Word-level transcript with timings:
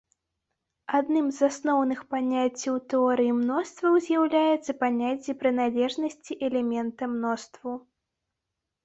Адным 0.99 1.25
з 1.39 1.49
асноўных 1.49 1.99
паняццяў 2.13 2.79
тэорыі 2.93 3.35
мностваў 3.41 3.97
з'яўляецца 4.05 4.71
паняцце 4.85 5.31
прыналежнасці 5.45 6.39
элемента 6.49 7.03
мноству. 7.13 7.77